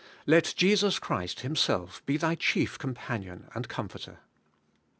[0.25, 4.17] Let Jesus Christ Himself be thy chief companion and comforter.